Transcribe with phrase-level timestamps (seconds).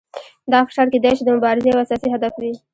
[0.51, 2.53] دا فشار کیدای شي د مبارزې یو اساسي هدف وي.